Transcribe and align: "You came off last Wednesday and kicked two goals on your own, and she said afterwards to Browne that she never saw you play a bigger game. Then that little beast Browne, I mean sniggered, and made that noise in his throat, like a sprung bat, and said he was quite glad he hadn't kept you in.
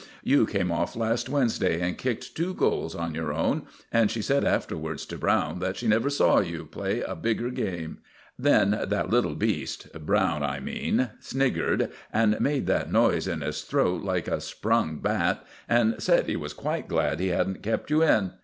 "You 0.23 0.47
came 0.47 0.71
off 0.71 0.95
last 0.95 1.29
Wednesday 1.29 1.79
and 1.79 1.95
kicked 1.95 2.35
two 2.35 2.55
goals 2.55 2.95
on 2.95 3.13
your 3.13 3.31
own, 3.31 3.67
and 3.91 4.09
she 4.09 4.19
said 4.23 4.43
afterwards 4.43 5.05
to 5.05 5.15
Browne 5.19 5.59
that 5.59 5.77
she 5.77 5.87
never 5.87 6.09
saw 6.09 6.39
you 6.39 6.65
play 6.65 7.01
a 7.01 7.13
bigger 7.13 7.51
game. 7.51 7.99
Then 8.35 8.71
that 8.87 9.11
little 9.11 9.35
beast 9.35 9.93
Browne, 9.93 10.41
I 10.41 10.59
mean 10.59 11.11
sniggered, 11.19 11.91
and 12.11 12.39
made 12.41 12.65
that 12.65 12.91
noise 12.91 13.27
in 13.27 13.41
his 13.41 13.61
throat, 13.61 14.01
like 14.01 14.27
a 14.27 14.41
sprung 14.41 14.97
bat, 14.97 15.45
and 15.69 16.01
said 16.01 16.25
he 16.25 16.35
was 16.35 16.53
quite 16.53 16.87
glad 16.87 17.19
he 17.19 17.27
hadn't 17.27 17.61
kept 17.61 17.91
you 17.91 18.01
in. 18.01 18.31